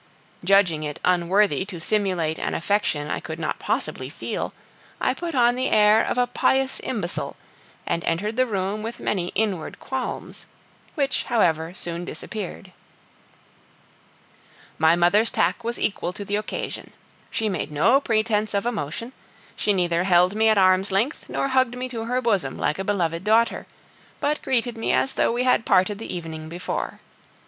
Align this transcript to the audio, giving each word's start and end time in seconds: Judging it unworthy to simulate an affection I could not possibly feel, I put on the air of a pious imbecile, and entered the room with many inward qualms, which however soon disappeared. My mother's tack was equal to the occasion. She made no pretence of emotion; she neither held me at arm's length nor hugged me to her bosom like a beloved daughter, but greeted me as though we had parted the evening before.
Judging 0.43 0.81
it 0.81 0.99
unworthy 1.05 1.63
to 1.63 1.79
simulate 1.79 2.39
an 2.39 2.55
affection 2.55 3.07
I 3.11 3.19
could 3.19 3.37
not 3.37 3.59
possibly 3.59 4.09
feel, 4.09 4.51
I 4.99 5.13
put 5.13 5.35
on 5.35 5.53
the 5.53 5.69
air 5.69 6.03
of 6.03 6.17
a 6.17 6.25
pious 6.25 6.79
imbecile, 6.83 7.35
and 7.85 8.03
entered 8.05 8.35
the 8.35 8.47
room 8.47 8.81
with 8.81 8.99
many 8.99 9.27
inward 9.35 9.79
qualms, 9.79 10.47
which 10.95 11.25
however 11.25 11.75
soon 11.75 12.03
disappeared. 12.03 12.71
My 14.79 14.95
mother's 14.95 15.29
tack 15.29 15.63
was 15.63 15.77
equal 15.77 16.13
to 16.13 16.25
the 16.25 16.35
occasion. 16.35 16.93
She 17.29 17.47
made 17.47 17.71
no 17.71 18.01
pretence 18.01 18.55
of 18.55 18.65
emotion; 18.65 19.13
she 19.55 19.71
neither 19.71 20.05
held 20.05 20.33
me 20.33 20.49
at 20.49 20.57
arm's 20.57 20.91
length 20.91 21.29
nor 21.29 21.49
hugged 21.49 21.77
me 21.77 21.87
to 21.89 22.05
her 22.05 22.21
bosom 22.21 22.57
like 22.57 22.79
a 22.79 22.83
beloved 22.83 23.23
daughter, 23.23 23.67
but 24.19 24.41
greeted 24.41 24.75
me 24.75 24.91
as 24.93 25.13
though 25.13 25.31
we 25.31 25.43
had 25.43 25.63
parted 25.63 25.99
the 25.99 26.11
evening 26.11 26.49
before. 26.49 26.99